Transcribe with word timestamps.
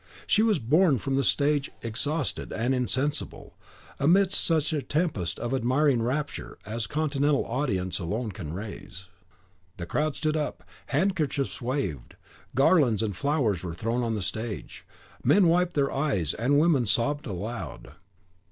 She 0.25 0.41
was 0.41 0.57
borne 0.57 0.97
from 0.97 1.13
the 1.15 1.23
stage 1.23 1.69
exhausted 1.83 2.51
and 2.51 2.73
insensible, 2.73 3.55
amidst 3.99 4.43
such 4.43 4.73
a 4.73 4.81
tempest 4.81 5.37
of 5.37 5.53
admiring 5.53 6.01
rapture 6.01 6.57
as 6.65 6.87
Continental 6.87 7.45
audiences 7.45 7.99
alone 7.99 8.31
can 8.31 8.51
raise. 8.51 9.09
The 9.77 9.85
crowd 9.85 10.15
stood 10.15 10.35
up, 10.35 10.63
handkerchiefs 10.87 11.61
waved, 11.61 12.15
garlands 12.55 13.03
and 13.03 13.15
flowers 13.15 13.61
were 13.61 13.75
thrown 13.75 14.01
on 14.01 14.15
the 14.15 14.23
stage, 14.23 14.87
men 15.23 15.45
wiped 15.47 15.75
their 15.75 15.91
eyes, 15.91 16.33
and 16.33 16.57
women 16.57 16.87
sobbed 16.87 17.27
aloud. 17.27 17.93